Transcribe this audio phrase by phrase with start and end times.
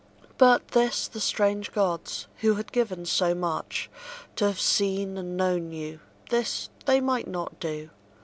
[0.39, 3.87] But this the strange gods, who had given so much,
[4.37, 5.99] To have seen and known you,
[6.31, 7.91] this they might not do.